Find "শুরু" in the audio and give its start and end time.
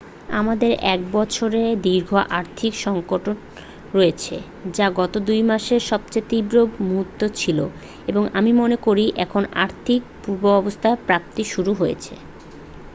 11.45-11.71